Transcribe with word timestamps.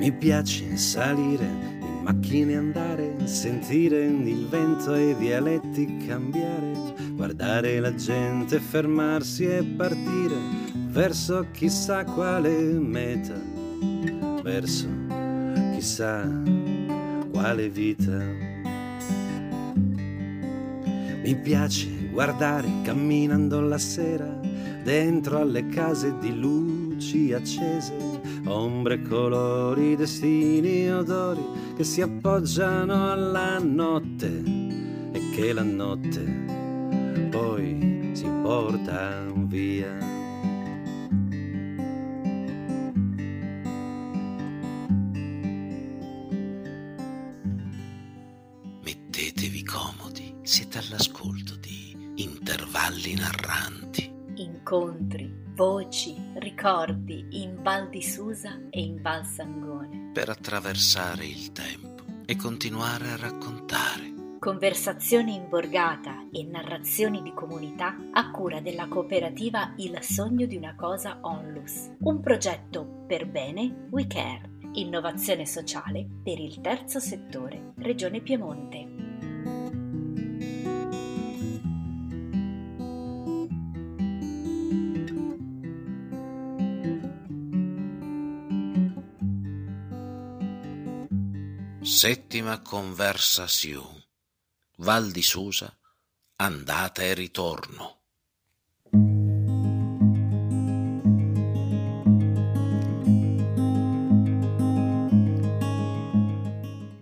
Mi 0.00 0.12
piace 0.12 0.78
salire 0.78 1.44
in 1.44 2.00
macchine 2.02 2.56
andare, 2.56 3.16
sentire 3.24 4.06
il 4.06 4.46
vento 4.48 4.94
e 4.94 5.10
i 5.10 5.16
dialetti 5.16 5.98
cambiare, 6.06 6.94
guardare 7.12 7.78
la 7.80 7.94
gente 7.94 8.60
fermarsi 8.60 9.44
e 9.44 9.62
partire 9.62 10.36
verso 10.88 11.48
chissà 11.52 12.04
quale 12.04 12.50
meta, 12.50 13.34
verso 14.42 14.88
chissà 15.74 16.26
quale 17.30 17.68
vita. 17.68 18.24
Mi 21.22 21.36
piace 21.42 22.08
guardare 22.10 22.68
camminando 22.84 23.60
la 23.60 23.76
sera 23.76 24.40
dentro 24.82 25.40
alle 25.40 25.66
case 25.68 26.16
di 26.20 26.34
luci 26.34 27.34
accese, 27.34 28.09
ombre, 28.46 29.02
colori, 29.02 29.96
destini, 29.96 30.90
odori 30.90 31.42
che 31.76 31.84
si 31.84 32.02
appoggiano 32.02 33.10
alla 33.10 33.58
notte 33.58 34.42
e 35.12 35.30
che 35.34 35.52
la 35.52 35.62
notte 35.62 36.20
poi 37.30 38.10
si 38.12 38.26
porta 38.42 39.24
via. 39.46 39.96
Mettetevi 48.82 49.64
comodi, 49.64 50.34
siete 50.42 50.78
all'ascolto 50.78 51.56
di 51.56 51.96
intervalli 52.16 53.14
narranti 53.14 54.09
incontri, 54.70 55.28
voci, 55.56 56.14
ricordi 56.34 57.26
in 57.42 57.60
Val 57.60 57.88
di 57.88 58.00
Susa 58.00 58.56
e 58.70 58.80
in 58.80 59.02
Val 59.02 59.26
Sangone. 59.26 60.10
Per 60.12 60.28
attraversare 60.28 61.26
il 61.26 61.50
tempo 61.50 62.04
e 62.24 62.36
continuare 62.36 63.08
a 63.08 63.16
raccontare. 63.16 64.38
Conversazioni 64.38 65.34
in 65.34 65.48
borgata 65.48 66.28
e 66.30 66.44
narrazioni 66.44 67.20
di 67.20 67.32
comunità 67.34 67.96
a 68.12 68.30
cura 68.30 68.60
della 68.60 68.86
cooperativa 68.86 69.74
Il 69.78 69.98
Sogno 70.02 70.46
di 70.46 70.56
una 70.56 70.76
Cosa 70.76 71.18
Onlus, 71.22 71.90
un 72.02 72.20
progetto 72.20 73.04
per 73.08 73.26
bene 73.26 73.88
We 73.90 74.06
Care, 74.06 74.50
innovazione 74.74 75.46
sociale 75.46 76.06
per 76.22 76.38
il 76.38 76.60
terzo 76.60 77.00
settore, 77.00 77.72
Regione 77.78 78.20
Piemonte. 78.20 78.99
Settima 91.82 92.60
conversazione. 92.60 94.04
Val 94.76 95.10
di 95.10 95.22
Susa, 95.22 95.74
andata 96.36 97.00
e 97.00 97.14
ritorno. 97.14 98.00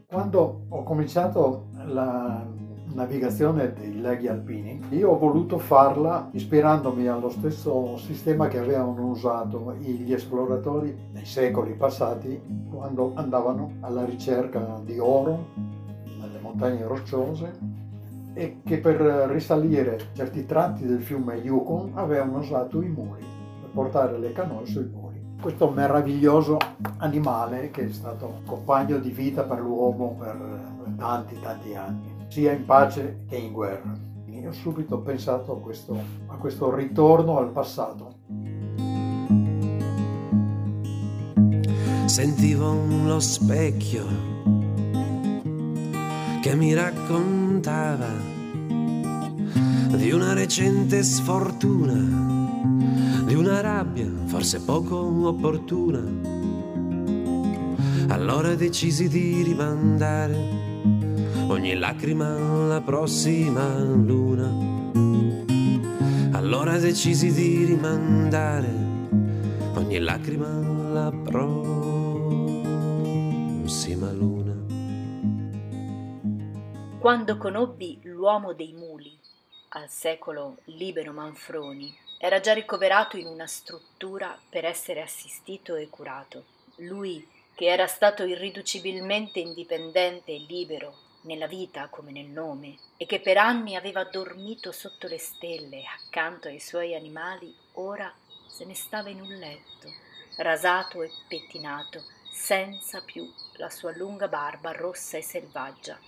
Quando 0.07 0.67
ho 0.69 0.83
cominciato 0.85 1.71
la 1.75 2.47
navigazione 2.95 3.73
dei 3.73 4.01
laghi 4.01 4.29
alpini, 4.29 4.81
io 4.91 5.11
ho 5.11 5.19
voluto 5.19 5.59
farla 5.59 6.29
ispirandomi 6.33 7.07
allo 7.07 7.29
stesso 7.29 7.97
sistema 7.99 8.49
che 8.49 8.59
avevano 8.59 9.07
usato 9.07 9.75
gli 9.79 10.13
esploratori 10.13 10.97
nei 11.13 11.25
secoli 11.25 11.75
passati 11.75 12.41
quando 12.71 13.13
andavano 13.15 13.75
alla 13.81 14.05
ricerca 14.05 14.81
di 14.85 14.99
oro 14.99 15.47
nelle 16.19 16.39
montagne 16.41 16.87
rocciose 16.87 17.77
e 18.35 18.61
che 18.65 18.79
per 18.79 18.97
risalire 19.31 19.99
certi 20.13 20.47
tratti 20.47 20.87
del 20.87 21.03
fiume 21.03 21.37
Yukon 21.37 21.93
avevano 21.95 22.39
usato 22.39 22.81
i 22.83 22.89
muli 22.89 23.25
per 23.61 23.71
portare 23.73 24.19
le 24.19 24.33
canoe 24.33 24.67
sui 24.67 24.89
muli. 24.93 25.07
Questo 25.41 25.71
meraviglioso 25.71 26.57
animale 26.99 27.71
che 27.71 27.87
è 27.87 27.93
stato 27.93 28.41
compagno 28.45 28.99
di 28.99 29.11
vita 29.11 29.43
per 29.43 29.61
l'uomo 29.61 30.17
per 30.19 30.37
tanti 30.97 31.39
tanti 31.41 31.75
anni 31.77 32.18
sia 32.29 32.53
in 32.53 32.65
pace 32.65 33.25
che 33.29 33.37
in 33.37 33.53
guerra. 33.53 33.93
Io 34.27 34.51
ho 34.51 34.53
subito 34.53 35.01
pensato 35.01 35.53
a 35.53 35.61
questo, 35.61 35.99
a 36.27 36.37
questo 36.37 36.75
ritorno 36.75 37.39
al 37.39 37.51
passato. 37.51 38.15
Sentivo 42.05 42.75
lo 43.05 43.21
specchio 43.21 44.05
che 46.41 46.55
mi 46.55 46.73
raccontava 46.73 48.07
di 49.97 50.11
una 50.13 50.33
recente 50.35 51.03
sfortuna, 51.03 51.95
di 53.27 53.35
una 53.35 53.61
rabbia 53.61 54.09
forse 54.27 54.61
poco 54.61 54.97
opportuna. 55.27 56.03
Allora 58.09 58.55
decisi 58.55 59.09
di 59.09 59.43
rimandare 59.43 60.68
ogni 61.51 61.75
lacrima 61.77 62.27
alla 62.37 62.83
prossima 62.83 63.79
luna. 63.79 64.67
Allora 66.37 66.77
decisi 66.77 67.33
di 67.33 67.65
rimandare 67.65 68.69
ogni 69.75 69.99
lacrima 69.99 70.47
alla 70.47 71.11
prossima 71.11 71.73
luna. 74.13 74.57
Quando 76.99 77.39
conobbi 77.39 78.01
l'uomo 78.03 78.53
dei 78.53 78.75
muli, 78.75 79.17
al 79.71 79.89
secolo 79.89 80.59
Libero 80.65 81.13
Manfroni, 81.13 81.97
era 82.19 82.41
già 82.41 82.53
ricoverato 82.53 83.17
in 83.17 83.27
una 83.27 83.47
struttura 83.47 84.39
per 84.51 84.67
essere 84.67 85.01
assistito 85.01 85.77
e 85.77 85.89
curato. 85.89 86.45
Lui, 86.77 87.27
che 87.55 87.67
era 87.67 87.87
stato 87.87 88.25
irriducibilmente 88.25 89.39
indipendente 89.41 90.33
e 90.33 90.45
libero 90.47 91.07
nella 91.23 91.47
vita 91.47 91.89
come 91.89 92.13
nel 92.13 92.27
nome, 92.29 92.77
e 92.97 93.07
che 93.07 93.21
per 93.21 93.37
anni 93.37 93.77
aveva 93.77 94.05
dormito 94.05 94.73
sotto 94.73 95.07
le 95.07 95.19
stelle 95.19 95.83
accanto 95.85 96.49
ai 96.49 96.61
suoi 96.61 96.95
animali, 96.95 97.55
ora 97.75 98.13
se 98.47 98.65
ne 98.65 98.75
stava 98.75 99.09
in 99.09 99.21
un 99.21 99.35
letto, 99.35 99.93
rasato 100.37 101.03
e 101.03 101.11
pettinato, 101.27 102.03
senza 102.31 103.03
più 103.03 103.31
la 103.55 103.71
sua 103.71 103.95
lunga 103.97 104.29
barba 104.29 104.73
rossa 104.73 105.17
e 105.17 105.23
selvaggia. 105.23 105.99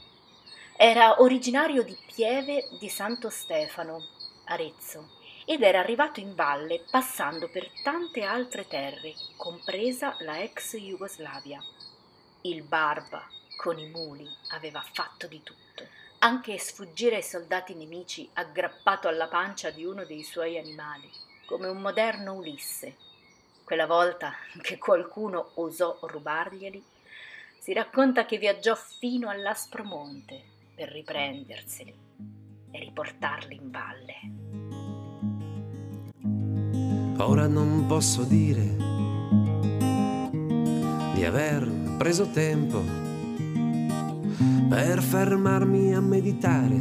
Era 0.76 1.20
originario 1.20 1.82
di 1.82 1.96
Pieve 2.06 2.68
di 2.78 2.88
Santo 2.88 3.28
Stefano, 3.28 4.02
Arezzo, 4.44 5.18
ed 5.44 5.62
era 5.62 5.80
arrivato 5.80 6.20
in 6.20 6.34
valle 6.34 6.84
passando 6.90 7.48
per 7.48 7.68
tante 7.82 8.22
altre 8.22 8.66
terre, 8.66 9.14
compresa 9.36 10.16
la 10.20 10.40
ex 10.40 10.76
Jugoslavia. 10.76 11.62
Il 12.42 12.62
barba, 12.62 13.28
con 13.60 13.78
i 13.78 13.90
muli 13.90 14.26
aveva 14.52 14.80
fatto 14.80 15.26
di 15.26 15.42
tutto, 15.42 15.84
anche 16.20 16.56
sfuggire 16.56 17.16
ai 17.16 17.22
soldati 17.22 17.74
nemici 17.74 18.26
aggrappato 18.32 19.06
alla 19.06 19.26
pancia 19.26 19.68
di 19.68 19.84
uno 19.84 20.06
dei 20.06 20.22
suoi 20.22 20.56
animali, 20.56 21.10
come 21.44 21.68
un 21.68 21.76
moderno 21.76 22.32
Ulisse. 22.32 22.96
Quella 23.62 23.84
volta 23.84 24.32
che 24.62 24.78
qualcuno 24.78 25.50
osò 25.56 25.98
rubarglieli, 26.00 26.82
si 27.58 27.74
racconta 27.74 28.24
che 28.24 28.38
viaggiò 28.38 28.74
fino 28.74 29.28
all'aspro 29.28 29.84
monte 29.84 30.42
per 30.74 30.88
riprenderseli 30.88 31.94
e 32.70 32.78
riportarli 32.78 33.54
in 33.56 33.70
valle. 33.70 34.14
Ora 37.22 37.46
non 37.46 37.84
posso 37.86 38.22
dire 38.22 38.88
di 41.12 41.22
aver 41.26 41.68
preso 41.98 42.30
tempo 42.30 43.09
per 44.70 45.02
fermarmi 45.02 45.92
a 45.96 46.00
meditare 46.00 46.78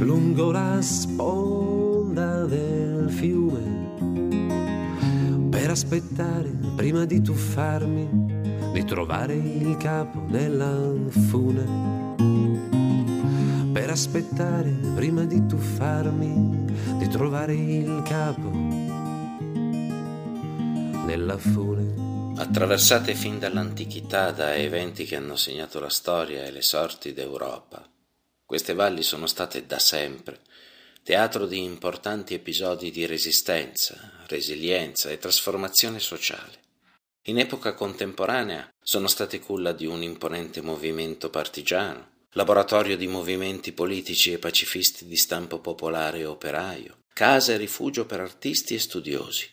lungo 0.00 0.50
la 0.50 0.82
sponda 0.82 2.44
del 2.46 3.08
fiume, 3.08 3.94
per 5.48 5.70
aspettare 5.70 6.52
prima 6.74 7.04
di 7.04 7.22
tuffarmi, 7.22 8.08
di 8.72 8.84
trovare 8.84 9.34
il 9.34 9.76
capo 9.76 10.24
nella 10.26 10.76
fune. 11.08 12.14
Per 13.72 13.88
aspettare 13.88 14.74
prima 14.96 15.22
di 15.24 15.46
tuffarmi, 15.46 16.64
di 16.98 17.08
trovare 17.08 17.54
il 17.54 18.02
capo 18.04 18.50
nella 21.06 21.38
fune. 21.38 22.05
Attraversate 22.38 23.14
fin 23.14 23.38
dall'antichità 23.38 24.30
da 24.30 24.54
eventi 24.54 25.06
che 25.06 25.16
hanno 25.16 25.36
segnato 25.36 25.80
la 25.80 25.88
storia 25.88 26.44
e 26.44 26.50
le 26.50 26.60
sorti 26.60 27.14
d'Europa, 27.14 27.90
queste 28.44 28.74
valli 28.74 29.02
sono 29.02 29.26
state 29.26 29.64
da 29.64 29.78
sempre 29.78 30.40
teatro 31.02 31.46
di 31.46 31.62
importanti 31.62 32.34
episodi 32.34 32.90
di 32.90 33.06
resistenza, 33.06 34.24
resilienza 34.26 35.08
e 35.08 35.18
trasformazione 35.18 35.98
sociale. 35.98 36.60
In 37.28 37.38
epoca 37.38 37.72
contemporanea 37.72 38.68
sono 38.82 39.06
stati 39.06 39.38
culla 39.38 39.72
di 39.72 39.86
un 39.86 40.02
imponente 40.02 40.60
movimento 40.60 41.30
partigiano, 41.30 42.10
laboratorio 42.32 42.98
di 42.98 43.06
movimenti 43.06 43.72
politici 43.72 44.32
e 44.32 44.38
pacifisti 44.38 45.06
di 45.06 45.16
stampo 45.16 45.60
popolare 45.60 46.18
e 46.18 46.26
operaio, 46.26 46.98
casa 47.14 47.54
e 47.54 47.56
rifugio 47.56 48.04
per 48.04 48.20
artisti 48.20 48.74
e 48.74 48.78
studiosi. 48.78 49.48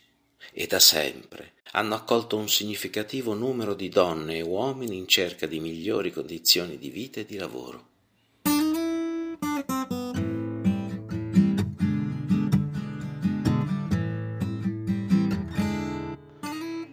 E 0.52 0.66
da 0.66 0.78
sempre 0.78 1.53
hanno 1.76 1.94
accolto 1.96 2.36
un 2.36 2.48
significativo 2.48 3.34
numero 3.34 3.74
di 3.74 3.88
donne 3.88 4.36
e 4.36 4.42
uomini 4.42 4.96
in 4.96 5.08
cerca 5.08 5.46
di 5.46 5.58
migliori 5.58 6.12
condizioni 6.12 6.78
di 6.78 6.88
vita 6.88 7.20
e 7.20 7.26
di 7.26 7.36
lavoro. 7.36 7.86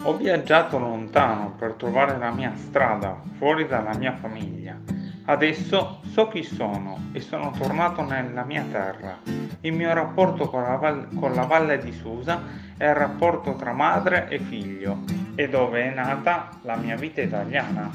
Ho 0.03 0.17
viaggiato 0.17 0.79
lontano 0.79 1.55
per 1.55 1.73
trovare 1.73 2.17
la 2.17 2.31
mia 2.31 2.55
strada 2.55 3.21
fuori 3.37 3.67
dalla 3.67 3.95
mia 3.95 4.15
famiglia. 4.15 5.00
Adesso 5.25 5.99
so 6.11 6.27
chi 6.27 6.43
sono 6.43 7.09
e 7.11 7.21
sono 7.21 7.51
tornato 7.57 8.01
nella 8.03 8.43
mia 8.43 8.65
terra. 8.69 9.19
Il 9.61 9.73
mio 9.73 9.93
rapporto 9.93 10.49
con 10.49 10.63
la, 10.63 10.75
val- 10.75 11.07
con 11.15 11.33
la 11.33 11.45
Valle 11.45 11.77
di 11.77 11.91
Susa 11.91 12.41
è 12.75 12.85
il 12.85 12.95
rapporto 12.95 13.55
tra 13.55 13.71
madre 13.71 14.27
e 14.29 14.39
figlio 14.39 15.03
e 15.35 15.47
dove 15.47 15.83
è 15.83 15.93
nata 15.93 16.49
la 16.63 16.75
mia 16.75 16.95
vita 16.95 17.21
italiana. 17.21 17.89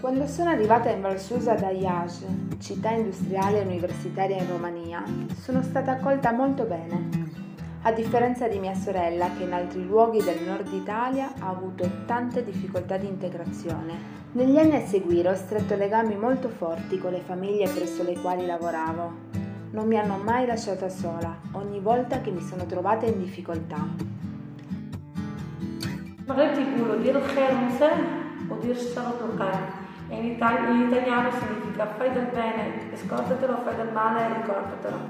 Quando 0.00 0.26
sono 0.26 0.50
arrivata 0.50 0.90
in 0.90 1.00
Val 1.00 1.18
Susa 1.18 1.54
da 1.54 1.70
Iaj, 1.70 2.24
città 2.58 2.90
industriale 2.90 3.60
e 3.60 3.64
universitaria 3.64 4.36
in 4.36 4.48
Romania, 4.48 5.02
sono 5.40 5.62
stata 5.62 5.92
accolta 5.92 6.32
molto 6.32 6.64
bene 6.64 7.36
a 7.82 7.92
differenza 7.92 8.48
di 8.48 8.58
mia 8.58 8.74
sorella 8.74 9.30
che 9.36 9.44
in 9.44 9.52
altri 9.52 9.84
luoghi 9.86 10.22
del 10.22 10.42
nord 10.42 10.70
Italia 10.72 11.32
ha 11.38 11.48
avuto 11.48 11.88
tante 12.06 12.44
difficoltà 12.44 12.96
di 12.96 13.06
integrazione. 13.06 14.17
Negli 14.30 14.58
anni 14.58 14.76
a 14.76 14.86
seguire 14.86 15.30
ho 15.30 15.34
stretto 15.34 15.74
legami 15.74 16.14
molto 16.14 16.50
forti 16.50 16.98
con 16.98 17.12
le 17.12 17.20
famiglie 17.20 17.66
presso 17.66 18.02
le 18.02 18.12
quali 18.20 18.44
lavoravo. 18.44 19.10
Non 19.70 19.86
mi 19.86 19.98
hanno 19.98 20.18
mai 20.18 20.44
lasciata 20.44 20.90
sola, 20.90 21.34
ogni 21.52 21.80
volta 21.80 22.20
che 22.20 22.30
mi 22.30 22.42
sono 22.42 22.66
trovata 22.66 23.06
in 23.06 23.18
difficoltà. 23.18 23.78
Magari 26.26 26.62
vuol 26.76 27.00
dire 27.00 27.22
khair 27.22 27.54
o 28.48 28.56
dire 28.60 28.78
in, 30.10 30.24
Italia, 30.24 30.68
in 30.68 30.88
italiano 30.88 31.30
significa 31.30 31.86
fai 31.96 32.12
del 32.12 32.26
bene 32.26 32.96
scordatelo, 32.96 33.62
fai 33.64 33.76
del 33.76 33.92
male 33.92 34.34
ricordatelo. 34.40 35.08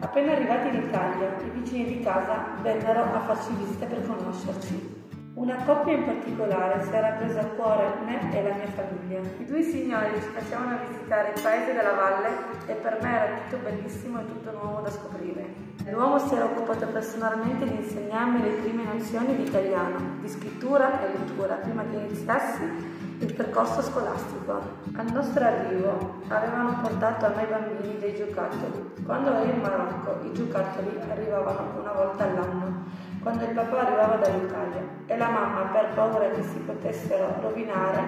Appena 0.00 0.32
arrivati 0.32 0.68
in 0.68 0.82
Italia, 0.82 1.34
i 1.46 1.50
vicini 1.58 1.84
di 1.86 2.00
casa 2.00 2.44
vennero 2.60 3.04
a 3.04 3.20
farci 3.20 3.54
visita 3.54 3.86
per 3.86 4.06
conoscerci. 4.06 5.06
Una 5.48 5.64
coppia 5.64 5.94
in 5.94 6.04
particolare 6.04 6.84
si 6.84 6.92
era 6.92 7.12
presa 7.12 7.40
a 7.40 7.46
cuore 7.46 7.90
me 8.04 8.20
e 8.36 8.42
la 8.42 8.54
mia 8.54 8.66
famiglia. 8.66 9.26
I 9.38 9.46
due 9.46 9.62
signori 9.62 10.20
ci 10.20 10.28
facevano 10.28 10.76
visitare 10.86 11.32
il 11.34 11.40
paese 11.40 11.72
della 11.72 11.92
valle 11.92 12.28
e 12.66 12.74
per 12.74 12.98
me 13.00 13.08
era 13.10 13.34
tutto 13.38 13.62
bellissimo 13.62 14.20
e 14.20 14.26
tutto 14.26 14.50
nuovo 14.50 14.80
da 14.82 14.90
scoprire. 14.90 15.46
L'uomo 15.86 16.18
si 16.18 16.34
era 16.34 16.44
occupato 16.44 16.86
personalmente 16.88 17.64
di 17.64 17.76
insegnarmi 17.76 18.42
le 18.42 18.50
prime 18.60 18.84
nozioni 18.92 19.36
di 19.36 19.44
italiano, 19.44 20.18
di 20.20 20.28
scrittura 20.28 21.00
e 21.00 21.16
lettura 21.16 21.54
prima 21.54 21.82
che 21.82 21.96
iniziassi 21.96 22.97
il 23.20 23.34
percorso 23.34 23.82
scolastico. 23.82 24.60
Al 24.94 25.12
nostro 25.12 25.44
arrivo 25.44 26.22
avevano 26.28 26.80
portato 26.80 27.26
a 27.26 27.28
noi 27.30 27.46
bambini 27.46 27.98
dei 27.98 28.14
giocattoli. 28.14 28.92
Quando 29.04 29.32
ero 29.32 29.50
in 29.50 29.60
Marocco 29.60 30.24
i 30.24 30.32
giocattoli 30.32 30.98
arrivavano 31.10 31.80
una 31.80 31.92
volta 31.92 32.24
all'anno, 32.24 32.84
quando 33.20 33.44
il 33.44 33.50
papà 33.50 33.86
arrivava 33.86 34.16
dall'Italia 34.16 34.82
e 35.06 35.16
la 35.16 35.28
mamma, 35.28 35.70
per 35.72 35.88
paura 35.94 36.30
che 36.30 36.42
si 36.44 36.58
potessero 36.58 37.34
rovinare, 37.40 38.06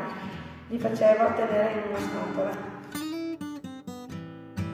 li 0.69 0.79
faceva 0.79 1.25
tenere 1.33 1.73
in 1.73 1.83
una 1.89 1.99
scatola. 1.99 2.79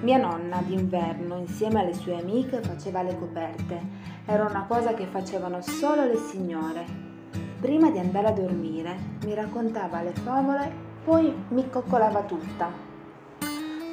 Mia 0.02 0.18
nonna 0.18 0.60
d'inverno 0.60 1.36
insieme 1.36 1.80
alle 1.80 1.94
sue 1.94 2.20
amiche 2.20 2.60
faceva 2.60 3.02
le 3.02 3.18
coperte. 3.18 3.80
Era 4.26 4.44
una 4.44 4.66
cosa 4.68 4.92
che 4.92 5.06
facevano 5.06 5.62
solo 5.62 6.04
le 6.04 6.16
signore 6.16 7.14
Prima 7.60 7.90
di 7.90 7.98
andare 7.98 8.28
a 8.28 8.32
dormire 8.32 8.94
mi 9.24 9.32
raccontava 9.32 10.02
le 10.02 10.12
favole, 10.12 10.70
poi 11.04 11.34
mi 11.48 11.68
coccolava 11.70 12.22
tutta. 12.22 12.70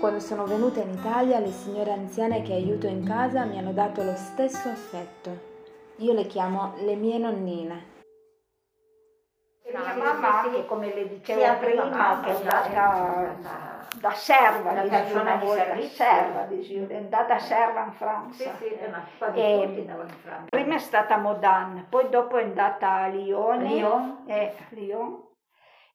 Quando 0.01 0.19
sono 0.19 0.45
venuta 0.45 0.81
in 0.81 0.89
Italia 0.89 1.39
le 1.39 1.51
signore 1.51 1.93
anziane 1.93 2.41
che 2.41 2.51
aiuto 2.51 2.87
in 2.87 3.05
casa 3.05 3.45
mi 3.45 3.57
hanno 3.57 3.71
dato 3.71 4.03
lo 4.03 4.15
stesso 4.15 4.67
affetto. 4.67 5.51
Io 5.97 6.11
le 6.11 6.27
chiamo 6.27 6.73
le 6.79 6.95
mie 6.95 7.17
nonnine. 7.17 7.85
Mia 9.63 9.95
mamma 9.95 10.41
anche 10.41 10.65
come 10.65 10.93
le 10.93 11.07
dicevo 11.07 11.57
prima 11.59 12.19
che 12.21 12.31
è 12.31 12.35
andata 12.35 13.72
da 13.99 14.11
serva, 14.11 14.71
una 14.71 14.83
di 15.35 15.47
servizio. 15.47 15.89
serva, 15.89 16.47
è 16.47 16.95
andata 16.95 17.39
serva 17.39 17.83
in 17.85 17.91
Francia. 17.93 18.55
Sì, 18.55 18.65
sì, 18.65 18.77
e 19.33 19.63
in 19.63 20.07
Francia. 20.21 20.45
Prima 20.49 20.75
è 20.75 20.79
stata 20.79 21.15
a 21.15 21.17
Modane, 21.17 21.85
poi 21.89 22.09
dopo 22.09 22.37
è 22.37 22.43
andata 22.43 22.91
a 22.91 23.07
Lione, 23.07 23.67
Lyon. 23.67 24.23
Eh, 24.27 24.53
Lyon 24.69 25.31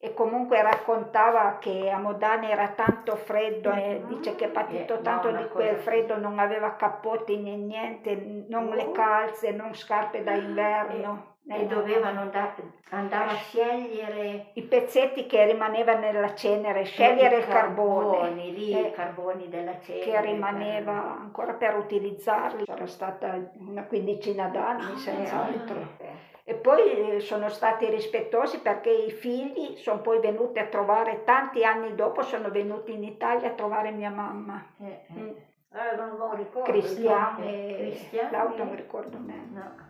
e 0.00 0.14
comunque 0.14 0.62
raccontava 0.62 1.58
che 1.58 1.90
a 1.90 1.98
Modane 1.98 2.50
era 2.50 2.68
tanto 2.68 3.16
freddo 3.16 3.72
e 3.72 4.04
dice 4.06 4.36
che 4.36 4.44
è 4.44 4.48
patito 4.48 4.94
eh, 4.94 5.02
tanto 5.02 5.32
no, 5.32 5.38
di 5.38 5.48
quel 5.48 5.76
freddo, 5.76 6.16
non 6.16 6.38
aveva 6.38 6.76
cappotti 6.76 7.36
né 7.36 7.56
niente, 7.56 8.14
non 8.48 8.68
le 8.68 8.92
calze, 8.92 9.50
non 9.50 9.74
scarpe 9.74 10.22
da 10.22 10.34
inverno. 10.34 11.27
E, 11.50 11.62
e 11.62 11.66
dovevano 11.66 12.20
andare, 12.20 12.54
andare 12.90 13.30
a 13.30 13.34
scegliere 13.36 14.50
i 14.52 14.62
pezzetti 14.62 15.26
che 15.26 15.46
rimanevano 15.46 16.00
nella 16.00 16.34
cenere, 16.34 16.84
scegliere 16.84 17.38
il 17.38 17.46
carbone, 17.46 18.18
carboni, 18.18 18.54
lì, 18.54 18.78
i 18.78 18.92
carboni 18.92 19.48
della 19.48 19.80
cenere 19.80 20.04
che 20.04 20.20
rimaneva 20.20 21.16
ancora 21.18 21.54
per 21.54 21.76
utilizzarli. 21.76 22.64
C'era 22.64 22.86
stata 22.86 23.38
una 23.60 23.84
quindicina 23.84 24.48
d'anni, 24.48 24.92
ah, 24.92 24.96
senz'altro. 24.98 25.78
Eh. 25.96 26.26
E 26.44 26.54
poi 26.54 27.16
eh, 27.16 27.20
sono 27.20 27.48
stati 27.48 27.88
rispettosi 27.90 28.60
perché 28.60 28.90
i 28.90 29.10
figli 29.10 29.76
sono 29.76 30.00
poi 30.00 30.18
venuti 30.18 30.58
a 30.58 30.66
trovare, 30.66 31.22
tanti 31.24 31.64
anni 31.64 31.94
dopo 31.94 32.22
sono 32.22 32.50
venuti 32.50 32.92
in 32.92 33.04
Italia 33.04 33.48
a 33.48 33.52
trovare 33.52 33.90
mia 33.90 34.10
mamma. 34.10 34.64
Eh, 34.80 34.86
eh. 34.86 35.12
Mm. 35.12 35.28
Eh, 35.70 35.96
non 35.96 36.34
ricordo. 36.36 36.70
Cristian 36.70 37.42
e 37.42 38.08
l'auto 38.30 38.64
non 38.64 38.74
ricordo 38.74 39.18
neanche. 39.18 39.52
No. 39.52 39.87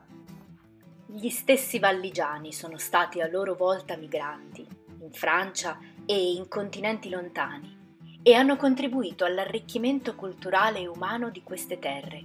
Gli 1.11 1.31
stessi 1.31 1.79
valligiani 1.79 2.53
sono 2.53 2.77
stati 2.77 3.23
a 3.23 3.31
loro 3.31 3.55
volta 3.55 3.97
migranti, 3.97 4.67
in 5.01 5.11
Francia 5.11 5.79
e 6.05 6.33
in 6.33 6.49
continenti 6.49 7.09
lontani, 7.09 7.75
e 8.23 8.35
hanno 8.35 8.57
contribuito 8.57 9.25
all'arricchimento 9.25 10.15
culturale 10.15 10.81
e 10.81 10.87
umano 10.87 11.31
di 11.31 11.43
queste 11.43 11.79
terre, 11.79 12.23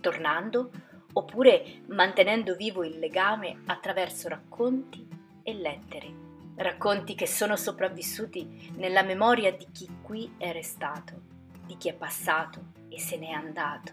tornando 0.00 0.70
oppure 1.12 1.82
mantenendo 1.88 2.54
vivo 2.54 2.84
il 2.84 2.98
legame 2.98 3.64
attraverso 3.66 4.28
racconti 4.28 5.06
e 5.42 5.52
lettere, 5.52 6.14
racconti 6.56 7.14
che 7.14 7.26
sono 7.26 7.54
sopravvissuti 7.54 8.72
nella 8.76 9.02
memoria 9.02 9.52
di 9.52 9.66
chi 9.70 9.86
qui 10.00 10.32
è 10.38 10.52
restato, 10.52 11.20
di 11.66 11.76
chi 11.76 11.90
è 11.90 11.92
passato 11.92 12.72
e 12.88 12.98
se 12.98 13.18
n'è 13.18 13.30
andato, 13.30 13.92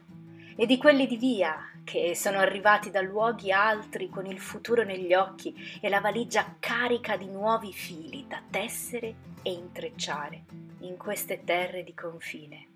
e 0.56 0.66
di 0.66 0.78
quelli 0.78 1.08
di 1.08 1.18
via 1.18 1.58
che 1.90 2.16
sono 2.16 2.38
arrivati 2.38 2.92
da 2.92 3.02
luoghi 3.02 3.52
altri 3.52 4.10
con 4.10 4.28
il 4.28 4.40
futuro 4.40 4.84
negli 4.84 5.16
occhi 5.16 5.80
e 5.82 5.90
la 5.90 6.00
valigia 6.00 6.58
carica 6.60 7.18
di 7.18 7.26
nuovi 7.26 7.74
fili 7.74 8.28
da 8.28 8.40
tessere 8.48 9.16
e 9.42 9.52
intrecciare 9.52 10.44
in 10.82 10.98
queste 10.98 11.44
terre 11.44 11.84
di 11.84 11.96
confine. 11.96 12.69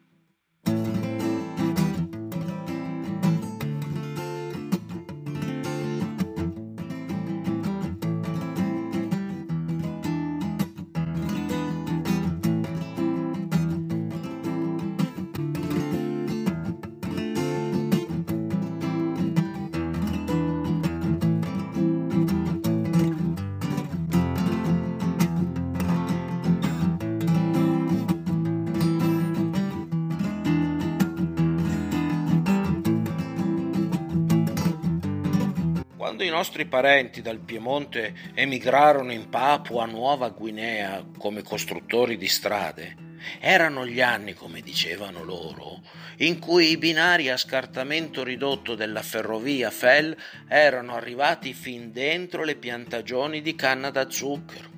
Quando 36.24 36.40
i 36.40 36.42
nostri 36.42 36.66
parenti 36.68 37.22
dal 37.22 37.40
Piemonte 37.40 38.14
emigrarono 38.34 39.12
in 39.12 39.28
Papua 39.28 39.84
Nuova 39.84 40.30
Guinea 40.30 41.06
come 41.18 41.42
costruttori 41.42 42.16
di 42.16 42.30
strade, 42.30 42.96
Erano 43.42 43.86
gli 43.86 44.00
anni, 44.00 44.34
come 44.34 44.62
dicevano 44.62 45.22
loro, 45.22 45.82
in 46.20 46.40
cui 46.40 46.70
i 46.70 46.78
binari 46.78 47.30
a 47.30 47.36
scartamento 47.36 48.24
ridotto 48.24 48.76
della 48.76 49.02
ferrovia 49.02 49.70
Fell 49.70 50.16
erano 50.48 50.96
arrivati 50.96 51.54
fin 51.54 51.92
dentro 51.92 52.46
le 52.46 52.56
piantagioni 52.56 53.42
di 53.42 53.56
canna 53.56 53.90
da 53.90 54.10
zucchero. 54.10 54.70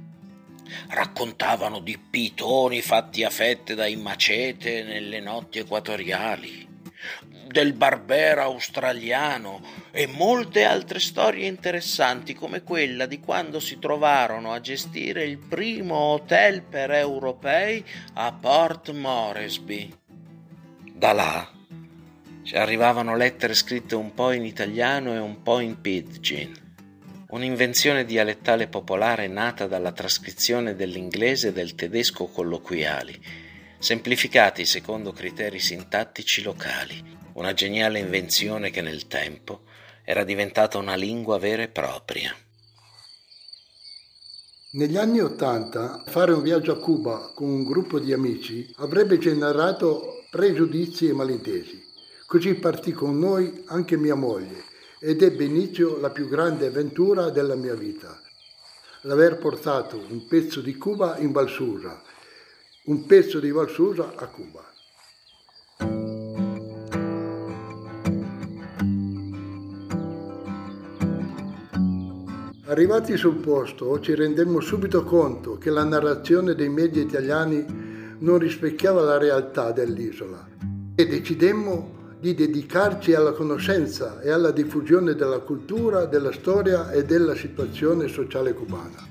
Raccontavano 0.89 1.79
di 1.79 1.99
pitoni 1.99 2.81
fatti 2.81 3.23
a 3.23 3.29
fette 3.29 3.75
dai 3.75 3.95
macete 3.95 4.81
nelle 4.81 5.19
notti 5.19 5.59
equatoriali, 5.59 6.67
del 7.55 7.71
barbera 7.71 8.43
australiano 8.43 9.61
e 9.91 10.07
molte 10.07 10.65
altre 10.65 10.99
storie 10.99 11.47
interessanti 11.47 12.33
come 12.33 12.63
quella 12.63 13.05
di 13.05 13.21
quando 13.21 13.61
si 13.61 13.79
trovarono 13.79 14.51
a 14.51 14.59
gestire 14.59 15.23
il 15.23 15.37
primo 15.37 15.95
hotel 15.95 16.63
per 16.63 16.91
europei 16.91 17.81
a 18.15 18.33
Port 18.33 18.91
Moresby. 18.91 19.89
Da 20.95 21.13
là 21.13 21.49
ci 22.43 22.57
arrivavano 22.57 23.15
lettere 23.15 23.53
scritte 23.53 23.95
un 23.95 24.13
po' 24.13 24.33
in 24.33 24.43
italiano 24.43 25.13
e 25.13 25.19
un 25.19 25.41
po' 25.41 25.61
in 25.61 25.79
pidgin, 25.79 26.53
un'invenzione 27.29 28.03
dialettale 28.03 28.67
popolare 28.67 29.27
nata 29.27 29.65
dalla 29.65 29.93
trascrizione 29.93 30.75
dell'inglese 30.75 31.47
e 31.47 31.53
del 31.53 31.73
tedesco 31.73 32.25
colloquiali, 32.25 33.17
semplificati 33.79 34.65
secondo 34.65 35.13
criteri 35.13 35.59
sintattici 35.59 36.41
locali 36.41 37.23
una 37.35 37.53
geniale 37.53 37.99
invenzione 37.99 38.69
che 38.69 38.81
nel 38.81 39.07
tempo 39.07 39.63
era 40.03 40.23
diventata 40.23 40.77
una 40.77 40.95
lingua 40.95 41.37
vera 41.37 41.63
e 41.63 41.67
propria. 41.67 42.33
Negli 44.71 44.97
anni 44.97 45.19
Ottanta 45.19 46.03
fare 46.07 46.31
un 46.31 46.41
viaggio 46.41 46.71
a 46.71 46.77
Cuba 46.77 47.31
con 47.33 47.49
un 47.49 47.63
gruppo 47.63 47.99
di 47.99 48.13
amici 48.13 48.73
avrebbe 48.77 49.17
generato 49.17 50.23
pregiudizi 50.29 51.07
e 51.07 51.13
malintesi. 51.13 51.83
Così 52.25 52.53
partì 52.55 52.91
con 52.93 53.19
noi 53.19 53.63
anche 53.67 53.97
mia 53.97 54.15
moglie 54.15 54.63
ed 54.99 55.21
ebbe 55.21 55.43
inizio 55.43 55.99
la 55.99 56.11
più 56.11 56.27
grande 56.27 56.67
avventura 56.67 57.29
della 57.29 57.55
mia 57.55 57.75
vita. 57.75 58.17
L'aver 59.01 59.37
portato 59.37 59.97
un 59.97 60.25
pezzo 60.25 60.61
di 60.61 60.75
Cuba 60.77 61.17
in 61.17 61.31
Valsusa, 61.31 62.01
un 62.85 63.05
pezzo 63.05 63.39
di 63.39 63.51
Valsusa 63.51 64.13
a 64.15 64.27
Cuba. 64.27 64.74
Arrivati 72.75 73.15
sul 73.15 73.35
posto 73.35 74.01
ci 74.01 74.13
rendemmo 74.15 74.59
subito 74.59 75.05
conto 75.05 75.57
che 75.57 75.69
la 75.69 75.85
narrazione 75.85 76.55
dei 76.55 76.67
media 76.67 77.01
italiani 77.01 77.65
non 78.19 78.37
rispecchiava 78.37 78.99
la 78.99 79.17
realtà 79.17 79.71
dell'isola 79.71 80.45
e 80.93 81.07
decidemmo 81.07 82.17
di 82.19 82.33
dedicarci 82.35 83.13
alla 83.13 83.31
conoscenza 83.31 84.19
e 84.19 84.29
alla 84.29 84.51
diffusione 84.51 85.15
della 85.15 85.39
cultura, 85.39 86.03
della 86.03 86.33
storia 86.33 86.91
e 86.91 87.05
della 87.05 87.33
situazione 87.33 88.09
sociale 88.09 88.53
cubana. 88.53 89.07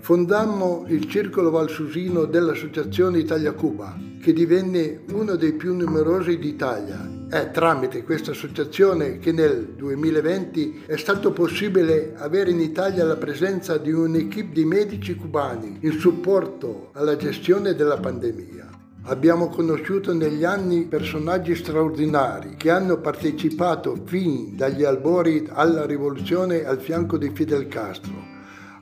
Fondammo 0.00 0.84
il 0.88 1.08
Circolo 1.08 1.50
Valsusino 1.50 2.24
dell'Associazione 2.24 3.18
Italia-Cuba, 3.20 3.96
che 4.20 4.32
divenne 4.32 5.04
uno 5.12 5.36
dei 5.36 5.52
più 5.52 5.72
numerosi 5.72 6.36
d'Italia. 6.36 7.23
È 7.34 7.50
tramite 7.50 8.04
questa 8.04 8.30
associazione 8.30 9.18
che 9.18 9.32
nel 9.32 9.70
2020 9.76 10.84
è 10.86 10.96
stato 10.96 11.32
possibile 11.32 12.14
avere 12.16 12.52
in 12.52 12.60
Italia 12.60 13.02
la 13.02 13.16
presenza 13.16 13.76
di 13.76 13.90
un'equipe 13.90 14.52
di 14.52 14.64
medici 14.64 15.16
cubani 15.16 15.78
in 15.80 15.98
supporto 15.98 16.90
alla 16.92 17.16
gestione 17.16 17.74
della 17.74 17.98
pandemia. 17.98 18.70
Abbiamo 19.06 19.48
conosciuto 19.48 20.14
negli 20.14 20.44
anni 20.44 20.84
personaggi 20.84 21.56
straordinari 21.56 22.54
che 22.56 22.70
hanno 22.70 22.98
partecipato 22.98 24.00
fin 24.04 24.54
dagli 24.54 24.84
albori 24.84 25.48
alla 25.50 25.86
rivoluzione 25.86 26.64
al 26.64 26.78
fianco 26.78 27.18
di 27.18 27.32
Fidel 27.34 27.66
Castro 27.66 28.14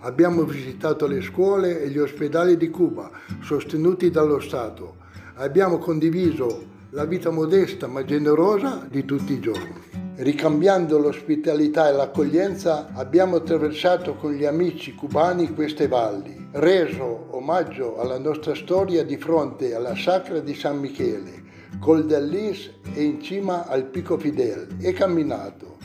Abbiamo 0.01 0.43
visitato 0.43 1.07
le 1.07 1.23
scuole 1.23 1.81
e 1.81 1.89
gli 1.89 1.99
ospedali 1.99 2.59
di 2.59 2.69
Cuba, 2.69 3.09
sostenuti 3.41 4.11
dallo 4.11 4.41
Stato. 4.41 4.97
Abbiamo 5.37 5.79
condiviso 5.79 6.72
la 6.95 7.07
vita 7.07 7.31
modesta 7.31 7.87
ma 7.87 8.05
generosa 8.05 8.87
di 8.91 9.05
tutti 9.07 9.33
i 9.33 9.41
giorni. 9.41 9.81
Ricambiando 10.15 10.99
l'ospitalità 10.99 11.89
e 11.89 11.93
l'accoglienza, 11.93 12.91
abbiamo 12.93 13.37
attraversato 13.37 14.15
con 14.17 14.33
gli 14.33 14.45
amici 14.45 14.95
cubani 14.95 15.55
queste 15.55 15.89
valli, 15.89 16.49
reso 16.53 17.29
omaggio 17.31 17.99
alla 17.99 18.19
nostra 18.19 18.55
storia 18.55 19.05
di 19.05 19.17
fronte 19.17 19.75
alla 19.75 19.97
sacra 19.97 20.41
di 20.41 20.55
San 20.55 20.81
Michele, 20.81 21.43
col 21.81 22.05
Dellis 22.05 22.71
e 22.95 23.03
in 23.03 23.23
cima 23.23 23.67
al 23.67 23.87
Pico 23.87 24.19
Fidel 24.19 24.77
e 24.79 24.93
camminato 24.93 25.79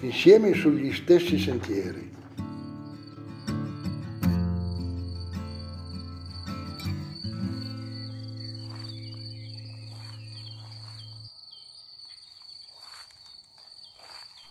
insieme 0.00 0.52
sugli 0.54 0.92
stessi 0.92 1.36
sentieri. 1.36 2.13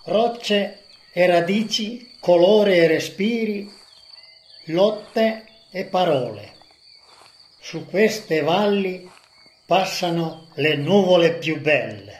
Rocce 0.03 0.83
e 1.11 1.25
radici, 1.27 2.15
colore 2.19 2.77
e 2.77 2.87
respiri, 2.87 3.69
lotte 4.65 5.45
e 5.71 5.85
parole. 5.85 6.51
Su 7.59 7.85
queste 7.85 8.41
valli 8.41 9.09
passano 9.65 10.49
le 10.55 10.75
nuvole 10.75 11.37
più 11.37 11.59
belle. 11.59 12.12